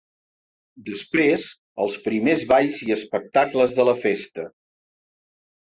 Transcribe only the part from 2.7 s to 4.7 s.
i espectacles de la festa.